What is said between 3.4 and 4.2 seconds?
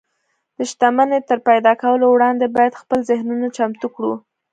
چمتو کړو.